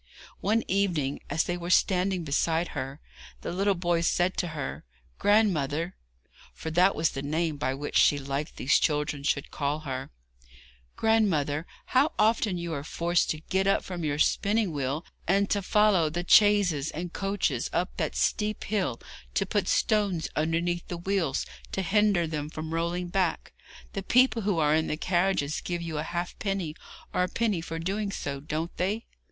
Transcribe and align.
One 0.39 0.63
evening, 0.67 1.19
as 1.29 1.43
they 1.43 1.57
were 1.57 1.69
standing 1.69 2.23
beside 2.23 2.69
her, 2.69 2.99
the 3.41 3.51
little 3.51 3.75
boy 3.75 4.01
said 4.01 4.35
to 4.37 4.47
her: 4.57 4.83
'Grandmother' 5.19 5.95
for 6.55 6.71
that 6.71 6.95
was 6.95 7.11
the 7.11 7.21
name 7.21 7.57
by 7.57 7.75
which 7.75 7.97
she 7.99 8.17
liked 8.17 8.53
that 8.53 8.55
these 8.57 8.79
children 8.79 9.21
should 9.21 9.51
call 9.51 9.81
her 9.81 10.09
'grandmother, 10.95 11.67
how 11.85 12.13
often 12.17 12.57
you 12.57 12.73
are 12.73 12.83
forced 12.83 13.29
to 13.29 13.41
get 13.41 13.67
up 13.67 13.83
from 13.83 14.03
your 14.03 14.17
spinning 14.17 14.71
wheel, 14.71 15.05
and 15.27 15.51
to 15.51 15.61
follow 15.61 16.09
the 16.09 16.23
chaises 16.23 16.89
and 16.89 17.13
coaches 17.13 17.69
up 17.71 17.95
that 17.97 18.15
steep 18.15 18.63
hill, 18.63 18.99
to 19.35 19.45
put 19.45 19.67
stones 19.67 20.27
underneath 20.35 20.87
the 20.87 20.97
wheels 20.97 21.45
to 21.71 21.83
hinder 21.83 22.25
them 22.25 22.49
from 22.49 22.73
rolling 22.73 23.07
back! 23.09 23.53
The 23.93 24.01
people 24.01 24.41
who 24.41 24.57
are 24.57 24.73
in 24.73 24.87
the 24.87 24.97
carriages 24.97 25.61
give 25.61 25.83
you 25.83 25.99
a 25.99 26.09
halfpenny 26.09 26.75
or 27.13 27.21
a 27.21 27.27
penny 27.29 27.61
for 27.61 27.77
doing 27.77 28.11
so, 28.11 28.39
don't 28.39 28.75
they?' 28.77 29.05